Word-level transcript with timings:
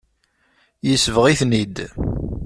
Yesbeɣ-iten-id. 0.87 1.77